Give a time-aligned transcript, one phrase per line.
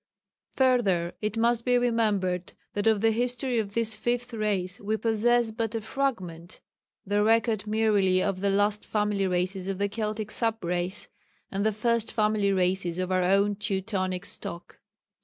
[0.55, 5.51] Further, it must be remembered that of the history of this Fifth Race we possess
[5.51, 6.59] but a fragment
[7.05, 11.07] the record merely of the last family races of the Keltic sub race,
[11.51, 14.79] and the first family races of our own Teutonic stock.